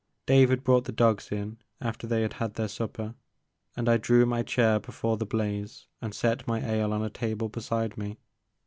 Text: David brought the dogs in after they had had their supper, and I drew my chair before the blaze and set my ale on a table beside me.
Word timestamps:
David 0.25 0.63
brought 0.63 0.85
the 0.85 0.91
dogs 0.91 1.31
in 1.31 1.59
after 1.79 2.07
they 2.07 2.23
had 2.23 2.33
had 2.41 2.55
their 2.55 2.67
supper, 2.67 3.13
and 3.77 3.87
I 3.87 3.97
drew 3.97 4.25
my 4.25 4.41
chair 4.41 4.79
before 4.79 5.15
the 5.15 5.27
blaze 5.27 5.85
and 6.01 6.15
set 6.15 6.47
my 6.47 6.59
ale 6.59 6.91
on 6.91 7.03
a 7.03 7.09
table 7.11 7.49
beside 7.49 7.99
me. 7.99 8.17